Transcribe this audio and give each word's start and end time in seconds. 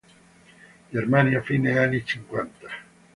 Germania, 0.95 1.43
fine 1.43 1.77
anni 1.83 2.03
cinquanta. 2.03 2.69